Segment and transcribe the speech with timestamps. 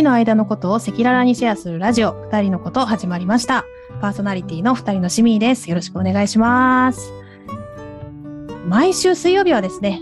[0.00, 3.66] 人の間のことを赤裸々にシェアするラジオ、二人のこと始まりました。
[4.00, 5.68] パーソナリティの二人のしみーです。
[5.68, 7.12] よろしくお願いします。
[8.66, 10.00] 毎週水曜日はですね、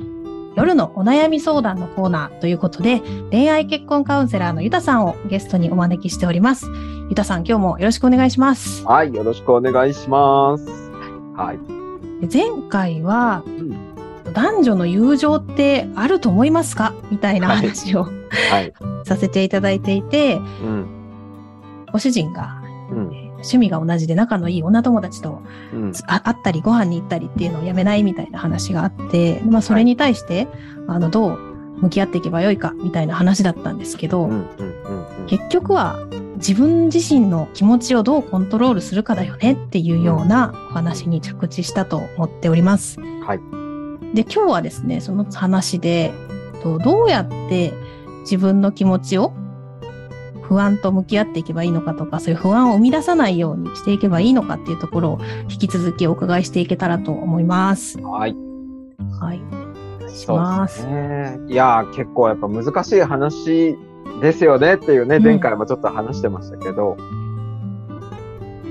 [0.54, 6.68] 夜のお悩み相談のコーナーということで、恋愛結婚カウンセラーのゆたさんをゲストにお招きしております。
[7.08, 8.84] ゆたさん、今日もよろしくお願いします。
[8.84, 10.64] はい、よろしくお願いします。
[11.34, 12.24] はい。
[12.24, 13.87] で前回は、うん
[14.40, 16.94] 男女の友情ってあると思いますか？
[17.10, 18.72] みたいな話を、はい。
[19.04, 20.86] させていただいていて、うん。
[21.92, 23.08] ご主人がうん。
[23.38, 25.42] 趣味が同じで仲のいい女友達と
[25.72, 25.92] うん。
[26.06, 30.46] あ会ったりご飯に行ったりっていうのをやめないみたいな話があって、まあそれに対して、
[30.86, 31.38] あの、どう
[31.80, 34.30] 向き合っていけばよいかみたいな話だったんですけど。
[35.26, 35.98] 結局は
[36.36, 42.98] 自分自身の気持ちをどうコントロールするかだよねっていうようなお話に着地したと思っております。
[43.00, 43.57] はい。
[44.14, 46.12] で、今日はですね、その話で、
[46.62, 47.72] とどうやって
[48.22, 49.32] 自分の気持ちを
[50.42, 55.18] 不安と向き合っていけばいいのかとか、そういう不安を生み出さないようにしていけばいいのかっていうところを
[55.50, 58.00] 引き続きお伺いしていけたらと思います。
[58.00, 58.34] はい。
[59.20, 59.40] はい。
[59.40, 60.66] お願いしそうま。
[60.66, 61.38] ですすね。
[61.48, 63.76] いやー、結構やっぱ難しい話
[64.22, 66.96] ですよねっていうね、うん前回もちょっと話してましたけど、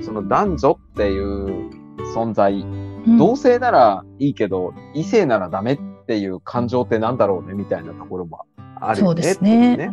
[0.01, 1.69] その男女っていう
[2.15, 2.65] 存在、
[3.07, 8.45] うん同性ならいいけど、異性ならダメっていう感情ってなんだろうねみたいなところも
[8.79, 9.05] あるよね。
[9.05, 9.89] そうですねね。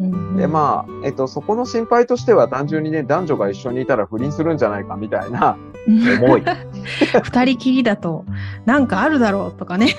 [0.00, 5.58] うんで、まあ、えっと、そこの心配としては単純にね、男女が一緒にいたら不倫するんじゃないかみたいな
[6.22, 6.42] 思い。
[6.42, 6.56] ね
[7.22, 8.24] 二人きりだと、
[8.64, 9.96] なんかあるだろうとかね。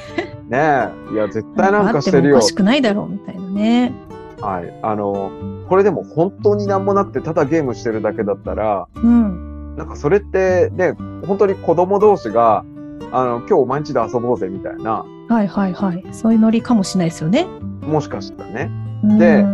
[0.51, 0.89] え。
[1.13, 2.45] いや、絶対なんかしてるよおか。
[2.45, 3.93] しくないだろうみたいなね。
[4.41, 4.73] はい。
[4.81, 5.31] あの、
[5.67, 9.48] これでも本当になんもなくてただゲームしてるだけだったら、うん。
[9.79, 10.91] なんかそれってね、
[11.25, 12.65] 本当に子供同士が、
[13.13, 16.03] あの、今日毎日で遊ぼうぜみたいな、はいはいはい。
[16.11, 17.45] そういうノリかもしれないですよね。
[17.83, 18.69] もしかしたらね。
[19.03, 19.45] うんで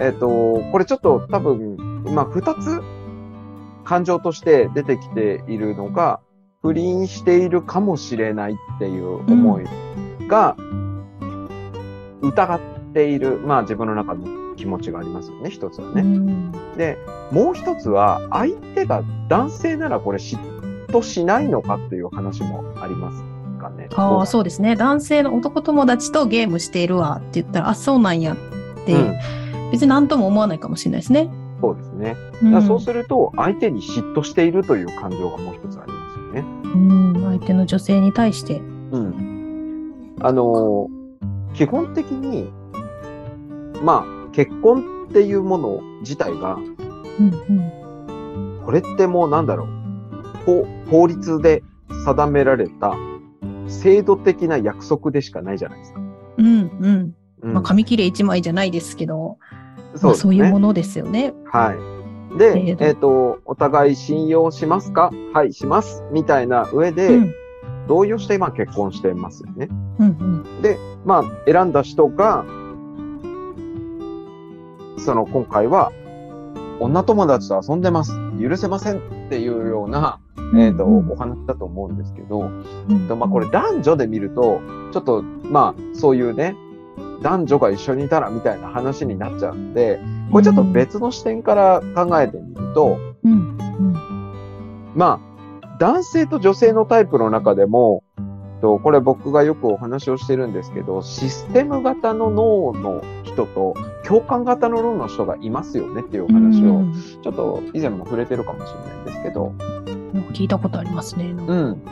[0.00, 1.76] えっ、と、これちょっと多分、
[2.14, 2.80] まあ、二つ
[3.84, 6.20] 感情として出てきているのが、
[6.62, 9.64] 不倫しているかもしれないっていう思い
[10.28, 10.56] が、
[12.22, 12.60] 疑っ
[12.94, 16.02] ている、まあ自分の中の気持ちがありますよね、一つはうね。
[16.02, 16.98] んで、
[17.30, 20.38] もう一つは、相手が男性ならこれ嫉
[20.88, 23.22] 妬しないのかっていう話もあります
[23.60, 23.88] かね。
[23.94, 24.76] ああ、そううですね。
[24.76, 28.36] 男性の男友達とゲームしているわって言ったら、あ、そうなんやっ
[28.84, 29.14] て、うん
[29.70, 31.28] 別に何とも思わないかもしれないですね。
[31.60, 32.16] そうですね。
[32.42, 36.44] うんだそうすると、相手に嫉妬しているという感情がもう一つありますよね。
[36.64, 38.62] うん、相手の女性に対して。
[38.92, 40.14] うん。
[40.20, 40.98] あのー
[41.54, 42.52] 基本的に、
[43.82, 46.62] まあ、結婚っていうもの自体が、うん
[48.60, 48.62] うん。
[48.64, 49.68] これってもうなんだろう、
[50.46, 51.64] 法法律で
[52.04, 52.94] 定められた
[53.66, 55.98] 制度的な約束でしかないじゃないですか。
[56.36, 57.14] うんうん。
[57.42, 61.34] うんまあ、紙切れ一枚じゃないですけど、まあ、そうねそういうものですよね。
[61.46, 61.74] は
[62.32, 62.38] い。
[62.38, 65.10] で、えっ、と、お互い信用しますか？
[65.32, 66.04] はい、します。
[66.12, 67.34] みたいな上で、うん。
[67.88, 69.68] 同意をして今結婚してますよね。
[69.98, 70.44] うん
[71.04, 72.44] まあ、選んだ人が、
[74.98, 75.92] その今回は、
[76.80, 78.12] 女友達と遊んでます。
[78.40, 80.60] 許せませんっていうような、うん。
[80.60, 82.50] えっ、と、うんお話だと思うんですけど、
[82.88, 84.60] うんとまあこれ男女で見ると、
[84.92, 86.56] ちょっと、まあ、そういうね、
[87.22, 90.00] 男女が一緒にいたらみたいな話になっちゃうんで、
[90.30, 95.20] これちょっと別の視点から考えてみると、うんうんま
[95.62, 98.04] あ、男性と女性のタイプの中でも、
[98.60, 103.74] とこれ僕がよくお話をしてるんですけど、システム型の脳の人と
[104.04, 109.52] 共感型の脳の人がいますよねっていうお話を、うんちょっと以前も触れてるかもしれないんですけど、
[110.12, 111.26] なんか聞いたことありますね。
[111.26, 111.82] うん。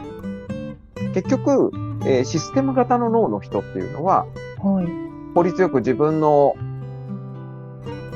[1.15, 1.71] 結局、
[2.05, 4.27] えーシステム型の脳の人っていうのは、
[4.63, 4.87] はい。
[5.35, 6.55] 効率よく自分の、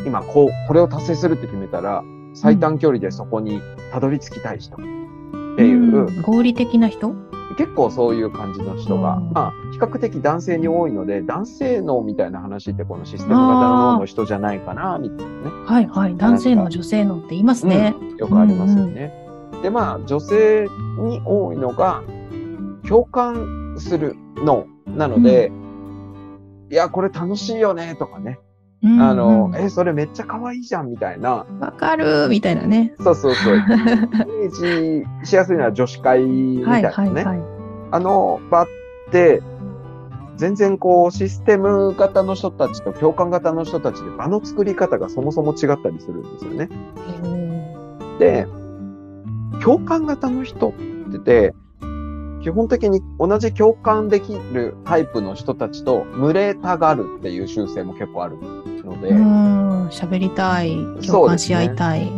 [0.06, 3.60] 今こう、これを達成するって決めたら、最短距離でそこに
[3.92, 4.82] たどり着きたい人って
[5.66, 7.14] いう、うん合理的な人？
[7.60, 15.50] 結構そういう感じの人が、うんまあ、比較的男性に多いので、男性脳みたいな話ってこのシステム型の脳の人じゃないかな、みたいなね。
[15.66, 16.16] はいはい。
[16.16, 17.94] 男性の女性のって言いますね。
[18.16, 19.12] よくありますよね。
[19.62, 20.68] で、まあ、女性
[21.02, 22.02] に多いのが、
[22.88, 25.52] 共感する脳なので、
[26.70, 28.38] いや、これ楽しいよね、とかね。
[28.82, 31.44] うんあの、うんえ、それめっちゃ可愛いじゃん、みたいな。
[31.60, 32.94] わかるみたいなね。
[33.00, 33.56] そうそうそう。
[33.56, 37.42] イメージしやすいのは女子会みたはいいなね。
[37.90, 38.66] あの場っ
[39.10, 39.42] て、
[40.36, 46.68] 全然こう、システム型の人たちと共感型の人たちで場の作り方がそもそも違ったりするんですよね。
[48.18, 48.46] で、
[49.62, 50.72] 共感型の人っ
[51.12, 51.54] てて、
[52.42, 60.74] 基本的に同じ共感できるタイプの人たちと群れたがるっていう習性も結構あるので、うん、喋りたい、
[61.06, 62.10] 共感し合いたい。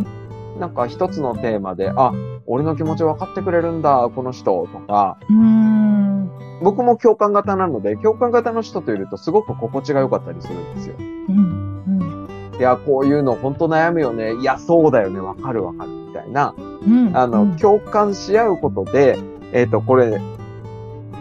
[0.58, 2.12] なんか一つのテーマで、あ、
[2.46, 6.30] 俺の気持ち分かってくれるんだ、この人とか、うん。
[6.62, 10.94] 僕も共感型なので、共感型の人といるとすごく心地が良かったりするんですよ。
[10.98, 12.28] うん。
[12.58, 14.34] いや、こういうの本当悩むよね。
[14.34, 15.18] いや、そうだよね。
[15.18, 15.90] わかるわかる。
[15.90, 16.54] みたいな。
[16.56, 17.16] うん。
[17.16, 19.18] あの、うん共感し合うことで、
[19.52, 20.20] えっ、と、これ、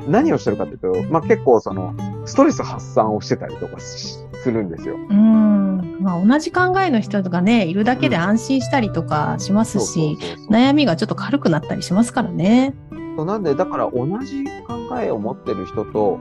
[0.08, 1.94] 何をしてるかというと、まあ、結構その、
[2.26, 4.96] ストレス発散をしてたりとかしするんですよ。
[4.96, 5.98] うん。
[6.00, 10.18] まあ、同じ考えの人がね、いるだけで安心したりとかしますし、
[10.50, 12.76] 悩みがちょっと軽くなったりしますからね。
[13.18, 16.20] そうなんで、だから同じ考えを持ってる人と、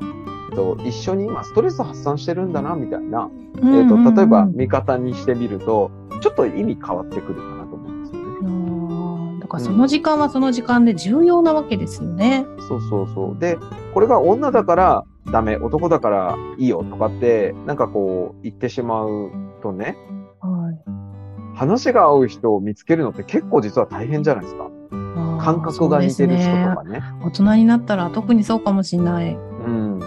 [0.51, 5.91] えっと、一緒に今ストレス発散してるんだな、みたいな、えっと、例えばうん味方にしてみると、
[6.21, 7.60] ちょっと意味変わってくるかな
[9.51, 12.47] からその時間はその時間で重要なわけですよね。
[12.69, 13.39] そうそうそう。
[13.39, 13.59] で、
[13.93, 19.31] これが女だからダメ、男だからいいよとかって、なんかこう言ってしまう
[19.63, 19.97] とね、
[20.41, 21.57] はい。
[21.57, 24.71] 話が合う人を見つけるのって結構実は大変じゃないですか。
[25.43, 27.01] 感覚が似てる人とかね。
[27.01, 29.35] ね大人になったら特にそうかもしれない。
[29.35, 29.99] うん。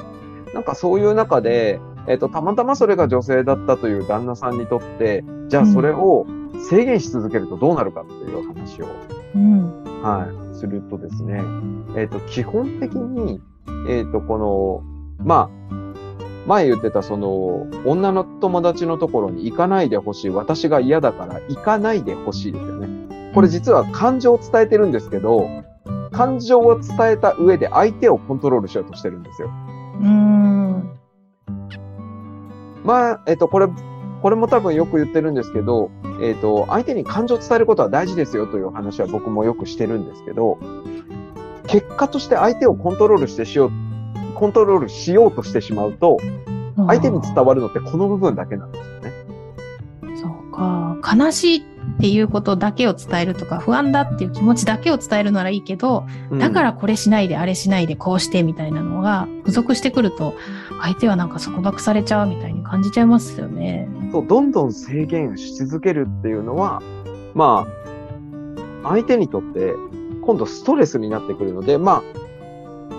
[0.54, 6.26] なんかそういう中で、えっ、と、たまたまそれが女性だったという旦那さんにとって、じゃあそれを
[6.70, 8.88] 制限し続けるとどうなるかっていう話を、
[9.36, 9.84] うん。
[10.04, 11.42] はい、するとですね、
[11.96, 13.42] えっ、と、基本的に、
[13.90, 14.84] えっ、と、この、
[15.24, 15.74] まあ、
[16.48, 20.30] 前言ってたその、女の友達のところに行かないでほしい。
[20.30, 23.32] 私が嫌だから行かないでほしいですよね。
[23.34, 25.48] これ実は感情を伝えてるんですけど、
[26.12, 29.50] 感情を伝えた上で相手をコントロールしようとしてるんですよ。
[30.02, 31.00] うん。
[32.84, 33.68] まあ、えっと、これ、
[34.24, 35.92] これも多分よく言ってるんですけど、
[36.22, 40.60] えっと、相手に感情を伝えることは大事ですよという話は僕もよくしてるんですけど、
[41.68, 43.72] 結果として相手をコントロールしてしよう、
[44.36, 46.20] コントロールしようとしてしまうと、
[46.78, 49.12] 相手に伝わるのってこの部分だけなんですよね。
[50.16, 50.98] そうか。
[51.18, 51.64] 悲しいっ
[52.00, 60.34] ていうことだけを伝えるとか、不安だっていう気持ちだけを伝えるならいいけど、うんだからこれしないで、あれしないで、こうしてみたいなのが付属してくると、
[60.82, 63.88] 相手はなんか束縛されちゃうみたいに感じちゃいますよね。
[64.12, 66.82] そう、どんどん制限し続けるっていうのは、
[67.34, 67.68] ま
[68.84, 69.74] あ、相手にとって
[70.26, 72.04] 今度ストレスになってくるので、ま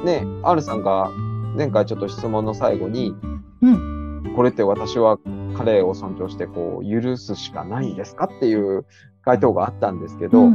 [0.02, 1.10] あ、ね、R さんが
[1.56, 3.14] 前回ちょっと質問の最後に、
[3.62, 5.18] うこれって私は
[5.56, 8.84] 彼を尊重してこう許すしかないんですかっていう
[9.22, 10.48] 回答があったんですけど、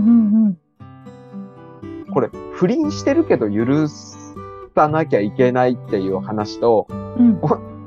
[2.13, 3.87] これ不倫してるけど許
[4.79, 7.39] さなきゃいけないっていう話と、うん。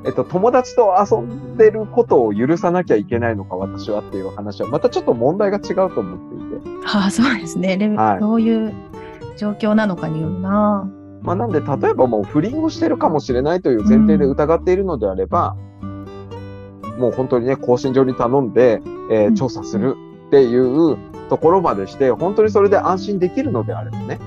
[0.04, 6.68] えっと、友達と遊んでることを許さなきゃいけないのか私はっていう話はまたちょっと問題が違うと思っていて。
[6.86, 7.78] ああ、そうですね。
[7.78, 8.74] レベはいどういう
[9.36, 10.90] 状況なのかによるな。
[11.22, 15.56] まあなんで例えばもう不倫をしてるかもしれないという前提で疑っているのであれば、
[16.98, 19.96] もう本当にね、更新所に頼んで、えーうん調査する
[20.26, 20.98] っていう
[21.30, 24.18] ところまでして、本当にそれで安心できるのであればね、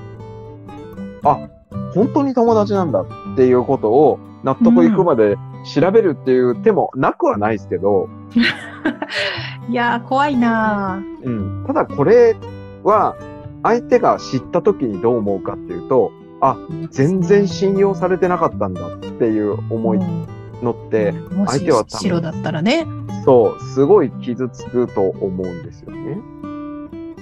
[1.22, 1.48] あ、
[1.96, 3.06] 本当に友達なんだっ
[3.36, 8.08] ていうことを納得いくまで調べるっていう手もなくはないですけど、
[9.68, 11.64] いやー、怖いなうん。
[11.66, 12.36] ただこれ
[12.84, 13.16] は、
[13.62, 16.56] 相手が知った時にどう思うかっていうと、あ、
[16.90, 20.26] 全然信用されてなかったんだっていう思いうん
[20.62, 21.14] のって、
[21.46, 22.86] 相手は多分白だったらね。
[23.24, 26.20] そう、すごい傷つくと思うんですよね。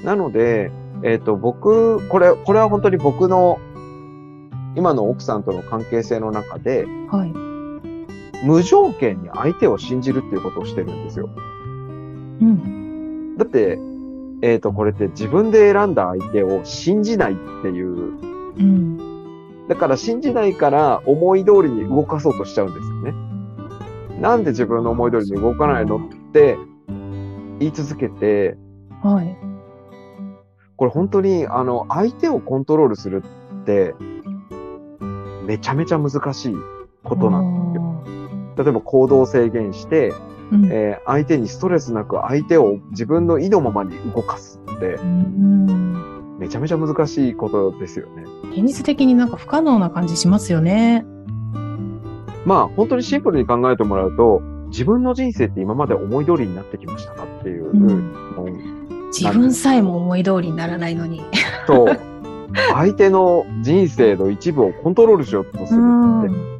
[0.04, 0.71] なので、
[1.02, 3.59] えっ、と、僕、これ、これは本当に僕の、
[4.76, 7.33] 今の奥さんとの関係性の中で、はい。
[8.45, 11.31] 無条件に相手を信じるっていうことをしてるんですよ。
[11.35, 13.37] うん。
[13.37, 13.78] だって、
[14.43, 17.95] えっ、と、これって自分で選んだ相手を信じないっていう、
[18.57, 19.66] うん。
[19.69, 24.21] だから信じないから思い通りに動かそうとしちゃうんですよね。
[24.21, 26.59] なんで自分の思い通りに動かないのって
[27.59, 28.57] 言い続けて、
[29.02, 29.37] はい。
[30.76, 33.23] これ本当に、あの、相手をコントロールする
[33.62, 33.95] って、
[35.46, 36.56] めちゃめちゃ難しい
[37.02, 37.64] ことなん
[38.56, 40.12] 例えば行動を制限して、
[40.50, 40.66] うん。
[40.66, 46.38] えー相手にストレスなく相手を自分の意のままに動かすって、うん。
[46.38, 48.24] めちゃめちゃ難しいことですよね。
[48.52, 51.04] 現実的になんか不可能な感じしますよね。
[52.44, 59.08] まあ、本当にシンプルに考えてもらうと、自分の人生って今まで思い通りになってきましたかっていう、うん。
[59.08, 61.22] 自分さえも思い通りにならないのに。
[61.66, 61.88] と、
[62.73, 65.80] 相手の人生の一部をコントロールしようとする
[66.26, 66.54] って。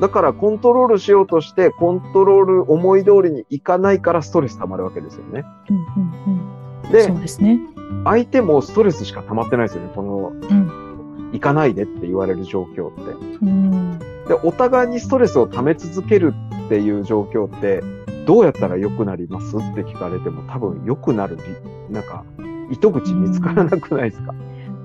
[0.00, 5.44] だからコントロールしようとして、コントロール思い通りにいかないからストレス溜まるわけですよね。
[5.70, 6.44] うんうんうん
[6.90, 7.60] でそ、うですね。
[8.04, 9.90] 相手もストレスしか溜まってないですよね。
[9.94, 11.30] この、うん。
[11.32, 13.00] 行かないでって言われる状況って。
[13.42, 13.98] うん。
[13.98, 16.34] で、お互いにストレスを溜め続ける
[16.66, 17.82] っていう状況って、
[18.26, 21.42] どうやったら良くなりますって聞かれても多分良くなるり、
[21.92, 22.24] なんか、
[22.70, 24.34] 糸口見つからなくないですか、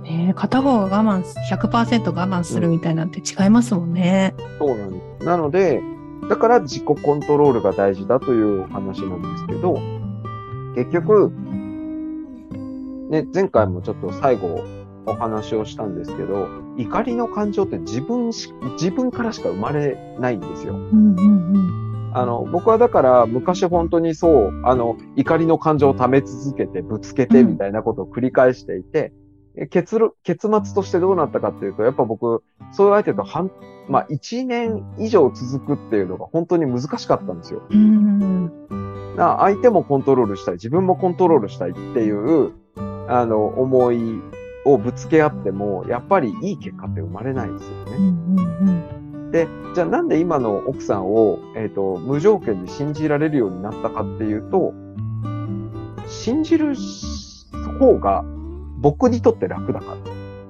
[0.10, 4.34] ねえ片方が我慢す、100%我慢するみたいなんて違いますもんね。
[4.58, 5.26] そうなんです。
[5.26, 5.82] なので、
[6.28, 9.80] だから自己コントロールが大事だという話なんですけど、
[10.76, 11.32] 結局、
[13.10, 14.64] ね、前回もちょっと最後
[15.06, 16.48] お話をしたんですけど、
[16.78, 20.74] 怒りの感情って自分し、自分からしか生まれないんですよ。
[20.74, 22.12] うんうんうん。
[22.14, 29.29] あの、僕はだから昔本当にそう、あの、怒りの感情を溜め続けて、ぶつけてみたいなことを繰り返していて、え
[29.68, 33.52] 結論、結末としてどうなったかっていうと、やっぱ僕、そういう相手と半、
[33.88, 37.64] まあ、1年以上続くっていうのが本当に難しかったんですよ。
[37.70, 38.48] うん。
[39.16, 42.54] だから相手もコントロールしたい、自分もコントロールしたいっていう、
[43.08, 44.22] あの、思い
[44.66, 49.32] をぶつけ合っても、やっぱりいい結果って生まれないですよね。
[49.32, 54.74] で、じゃあなんで今の奥さんを、えっ、と、無条件で信じられるようになったかっていうと、
[56.08, 56.76] 信じる
[57.80, 58.24] 方が
[58.82, 59.98] 僕にとって楽だからっ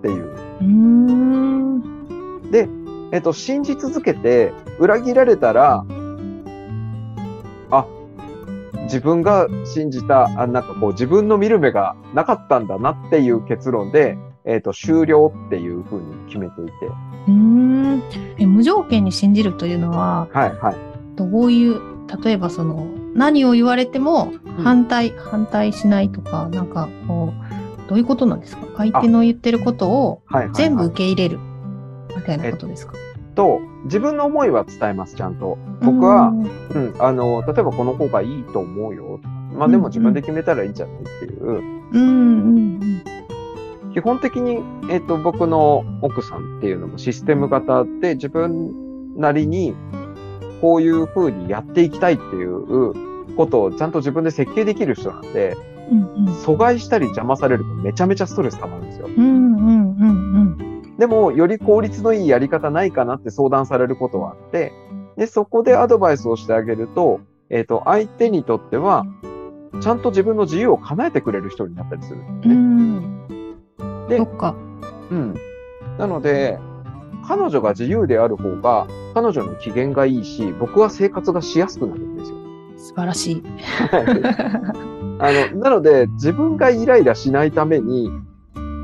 [0.02, 0.36] ていう。
[0.62, 1.78] うん。
[1.78, 2.52] うん。
[2.52, 2.68] で、
[3.12, 5.84] えっ、と、信じ続けて裏切られたら、
[7.72, 7.86] あ、
[8.84, 16.72] 自分が信じた、あ、なんかこう自分の見る目がなかったんだなっていう結論で、えっ、と、終了っていうふうに決めていて。
[17.28, 18.02] うん。
[18.38, 20.76] え、無条件に信じるというのは、はい、はい。
[21.16, 21.80] どういう、
[22.24, 24.32] 例えばその、何を言われても
[24.64, 27.19] 反対、反対しないとか、なんかこう、
[27.90, 28.68] どういうことなんですか？
[28.78, 30.22] 相手の言ってることを。
[30.54, 31.40] 全部はい受け入れる。
[32.16, 32.94] みたいなことですか？
[33.34, 35.58] と、自分の思いは伝えます、ちゃんと。
[35.82, 39.20] 僕は、うんうん、あの、例えばこの方がいいと思うよ。
[39.54, 41.44] まあでも自分で決めたらいいんじゃないっていう。
[41.44, 43.02] うんうん
[43.92, 44.60] 基本的に、
[44.92, 49.74] えっ、と、僕の奥さんっていうのもシステム型で自分なりに
[50.62, 55.58] こういう風にやっていきたいっていうことをちゃんと自分で設計できる人なんで、
[55.92, 56.26] うん。
[56.28, 59.08] うん阻害したり邪魔されるとめちゃめちゃストレス溜まるんですよ。
[59.08, 59.16] うん。
[59.16, 64.74] うんうんうんでも、より効率のいいやり方ないかなって相談されることはあって、
[65.16, 69.06] で、そこでアドバイスをしてあげると、えっ、と、相手にとっては、
[69.82, 72.56] ちゃんと自分の自由を叶えてくれる人になったりするんですうね。
[72.56, 74.08] ん。
[74.10, 74.56] でそっか。
[75.10, 75.36] うん。
[75.98, 76.60] なので、
[77.26, 82.38] 彼女が自由である方が、彼女の機嫌がいいし、僕は生活がしやすくなるんですよ。
[82.78, 83.44] 素晴らしい。
[85.20, 88.10] あの、なので、自分がイライラしないために、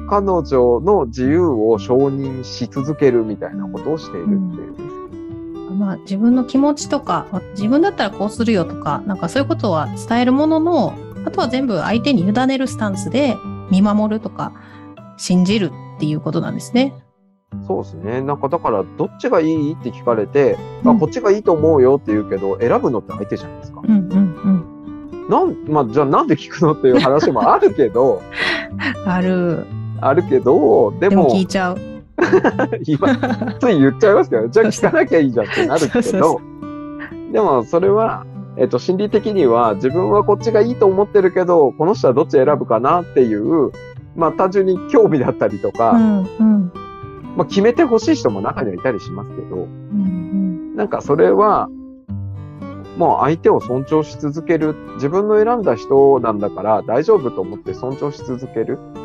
[0.10, 5.72] 彼女の自由を承認し続けるみたいなことをしているっていう。
[5.72, 10.94] まあ自分の気持ちとか、自分だったらこうするよとか、なんかそういうことは伝えるものの、
[11.26, 13.36] あとは全部相手に委ねるスタンスで
[13.72, 14.54] 見守るとか、
[15.18, 16.94] 信じるっていうことなんですね。
[17.68, 18.22] そうですね。
[18.22, 23.82] なんかだから、どっちがいいって聞かれて、あ、うんこっちがいいと思うよって言うけど、選ぶのって相手じゃないですか。
[23.84, 24.75] うんうん
[25.30, 28.22] なん、まあ、じゃあなんで聞くのっていう話もあるけど、
[29.06, 29.10] うん。
[29.10, 29.66] ある。
[30.02, 31.78] あるけど、ででもも、聞いちゃう。
[32.86, 33.08] 今、
[33.60, 36.42] つい言っちゃいますけど、 じゃあ聞かなきゃいいじゃんってなるけど、
[37.32, 38.26] でもそれは、
[38.58, 43.72] えっと、心理的には自分はこっちがいいと思ってるけど、この人はどっち選ぶかなっていう、
[44.16, 46.72] まあ単純に興味だったりとか、うんうん。
[47.36, 49.60] まあ決めてほしい人も中にはいたりしますけど、う
[49.96, 51.70] んなんかそれは、
[52.98, 54.76] もう相手を尊重し続ける。
[54.96, 58.80] 自分の選んだ人なんだから大丈夫と思って尊重し続ける。
[58.96, 58.98] う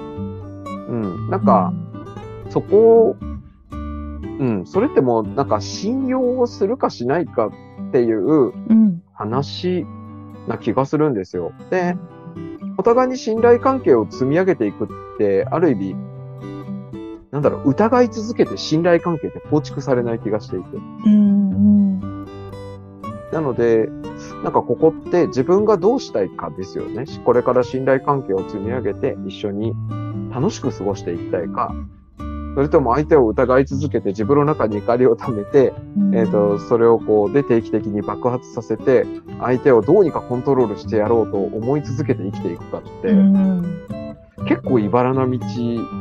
[0.95, 1.31] ん。
[1.31, 1.73] なんか、
[2.49, 3.17] そこを、
[3.71, 4.67] うん。
[4.67, 8.53] それってもうなんか信用をするかしないかっていう。
[9.21, 9.85] 話
[10.49, 11.53] な気がするんですよ。
[11.69, 11.95] で、
[12.79, 15.97] お互いに信頼関係を積み上げていくって、ある意味、
[17.31, 20.79] なんだろう、疑い続けて信頼関係って構築されない気がしていて。
[21.05, 22.10] うん。
[23.33, 23.89] なので、
[24.43, 27.05] なんかここって自分がどうしたいかですよね。
[27.25, 29.73] これから信頼関係を積み上げて一緒に
[30.33, 31.73] 楽しく過ごしていきたいか、
[32.55, 39.07] それとも相手を疑い続けて自分の中に怒りを溜めて、うんえっ、と、それをこうで定期的に爆発させて、
[39.41, 43.87] 相手をどうにかコントロールしてやろうと思い続けて生きていくかって、うん。
[44.49, 45.39] 結構茨な道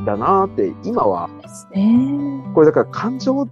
[0.05, 2.43] だなって、今は、ですね。
[2.55, 3.47] これだから感情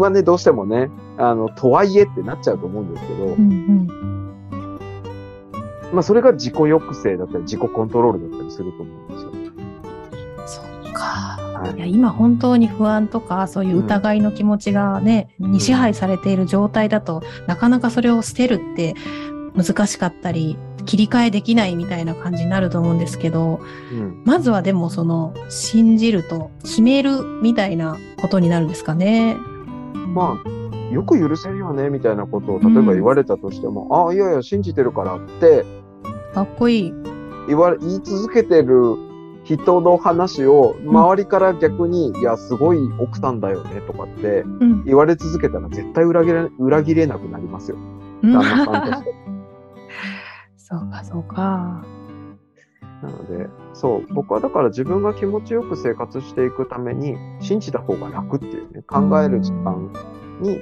[0.00, 4.78] はね、どうしてもね、あの、とはいえってなっちゃうと思うんですけど、うんうん。
[5.92, 9.30] まあそれが自己抑制だったり自己コントロールだったりすると思うんですよ。
[10.46, 11.02] そうか。
[11.02, 18.94] はいいや、今本当に不安とか、そういう疑いの気持ちがね、に支配されている状態だと、なかなかそれを捨てるって
[19.54, 23.60] 難しかったり、切り替えできないみたいな感じになると思うんですけど、
[23.92, 24.22] うん。
[24.24, 29.36] まずはでもその、信じると決めるみたいなことになるんですかね。
[29.96, 35.64] まあ、よく許せるよね、みたいなことを、例えば言われたとしても、あ、いやいや、信じてるからって
[36.34, 36.94] かっこいい。
[37.48, 38.96] 言われ、言い続けてる
[39.44, 44.84] 人の話を、周りから逆に、いや、すごい奥さんだよね、とかってうん。
[44.84, 47.76] 言われ続けたら絶対裏切れ、裏切れなくなりますよ。
[48.22, 49.14] うん旦那さんとして。
[50.56, 51.84] そうか、そうか。
[53.02, 59.90] なので、そう、僕はだから自分が気持ちよく生活していくために、信じた方が楽っていうね、考える時間
[60.40, 60.58] に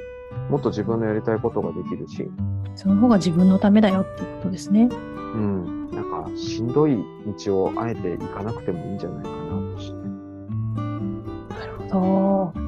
[0.51, 2.29] もっと自分のやりたいことができるし、
[2.75, 4.89] その方が自分のためだよっていうことですね。
[4.91, 6.99] うん、なんかしんどい
[7.47, 9.95] 道をあえて行かなくてもいいんじゃないかなとして。
[11.55, 12.65] なるほど。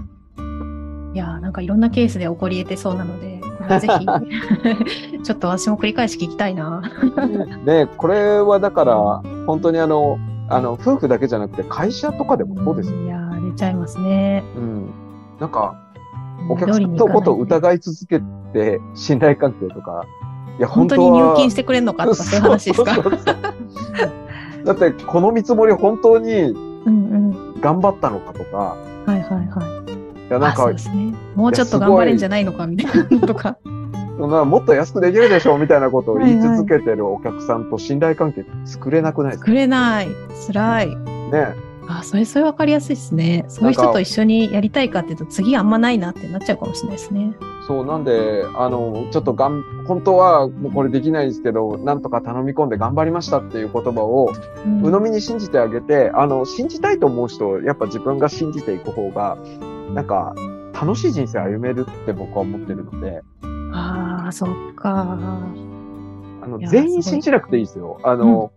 [1.15, 3.41] いやーなんかいろんなケースで起こり得てそうなので、
[3.81, 4.07] ぜひ、
[5.23, 6.83] ちょっと私も繰り返し聞きたいな。
[7.65, 13.03] で、これはだから、本当にあの、あの、夫婦だけじゃなくて会社とかでもそうですよ。
[13.05, 14.45] いやー出ちゃいますね。
[14.57, 14.91] うん。
[15.41, 15.75] なんか、
[16.49, 17.43] お客さんのことをい。
[17.43, 18.21] 疑い続け
[18.53, 20.05] て、信頼関係とか、
[20.59, 23.37] いや、本当に入金してくれんのかとかそういう話ですかそうそうそう
[24.65, 26.91] だって、この見積もり本当にうんう
[27.57, 27.61] ん。
[27.61, 28.77] 頑張ったのかとか、は
[29.09, 30.29] いはいはい。
[30.29, 31.15] いや、なんかね。
[31.35, 33.59] もうちょっと頑張れんじゃないのかみたいなのとか。
[34.19, 39.47] もっと安くできるでしょみたいなことを言い続けてるお客さんと信頼関係作れなくないですか？
[39.47, 40.09] くれない。
[40.47, 40.97] 辛い。
[40.97, 41.55] ね。
[41.89, 43.45] あ、それ、それ分かりやすいですね。
[43.47, 47.33] そういう人と一緒にやりたいかっていうと、次あんまないなってなっちゃうかもしれないですね。
[47.69, 54.33] そう、なんで、あの、ちょっとがん、本当はもうこれできないんですけど、なんとか頼み込んで頑張りましたっていう言葉を、
[54.65, 59.39] うん鵜呑みに信じてあげて、あの、信じたいと思う人、やっぱ自分が信じていく方が、
[59.95, 60.35] なんか、
[60.75, 63.23] 楽しい人生歩めるって僕は思ってるので、
[64.27, 65.19] ああ、そっか。
[66.43, 68.01] あの全員信じなくていいですよ。
[68.03, 68.53] あの、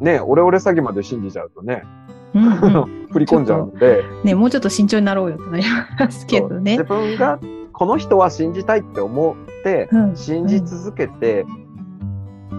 [0.00, 1.84] ね、オレオレ詐欺まで信じちゃうとね、
[2.32, 5.64] 振り込んじゃうので、ね、もうちょっと慎重になろうよってなり
[5.98, 6.84] ますけどね自。
[6.84, 7.38] 分が
[7.72, 11.46] この人は信じたいって思って、うん信じ続けて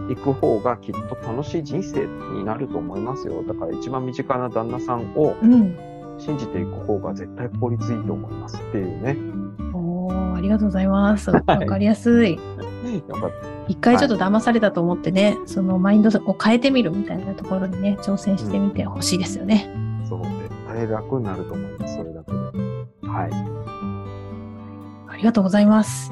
[0.09, 3.43] いく方がきっと楽しい人生になると思いますよ。
[3.47, 5.75] だから一番身近な旦那さんをうん。
[6.17, 9.17] 信じていく方が絶対効率いいと思いますっていうね。
[9.17, 9.34] おーあ
[10.45, 11.31] りがとうございます。
[11.31, 12.39] わかりやすい。
[13.67, 19.69] 一回ちょっと騙されたと思ってね、そのマインドを変えてみるみたいなところにね、挑戦してみてほしいですよね。
[20.03, 20.09] た。
[20.09, 21.95] そう、絶対楽になると思います。
[21.95, 22.37] それだけで。
[23.07, 23.31] はい。
[25.07, 26.11] ありがとうございます。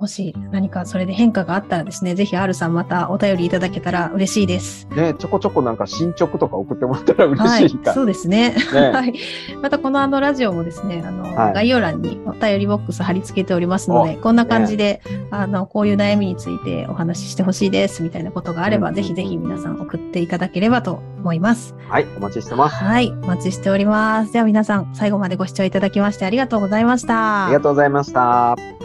[0.00, 0.06] ははい。
[0.06, 4.88] もし何かそれで変化があったらですね、ぜひ R さんまたお便りいただけたら嬉しいです。
[4.92, 4.94] い。
[4.94, 7.78] ね、ちょこちょこなんか進捗とか送ってもらったらはい嬉しい。
[7.78, 8.56] かそうですね。
[8.72, 9.14] はい。
[9.62, 21.74] またこのあのラジオもですね、あの、はい概要欄にお便りボックス貼り付けておりますので、こんな感じで、あの、こういう悩みについてお話ししてほしいですみたいなことがあれば、うんぜひぜひ皆さん送っていただければと思います。
[21.88, 22.76] はい、お待ちしてます。
[22.76, 23.12] はい。
[23.22, 24.32] お待ちしております。
[24.32, 27.46] では皆さん、最後までご視聴いただきましてありがとうございました。
[27.46, 28.79] ありがとうございました。